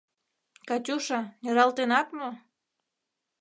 —Катюша, 0.67 1.19
нералтенат 1.43 2.07
мо? 2.17 2.29